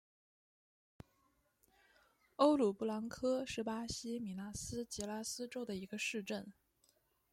[2.37, 6.51] 欧鲁布兰科是巴西米纳斯吉拉斯州的一个市镇。